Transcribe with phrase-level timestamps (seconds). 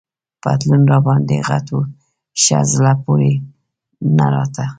[0.43, 1.81] پتلون راباندي غټ وو،
[2.41, 3.31] ښه زړه پورې
[4.17, 4.65] نه راته.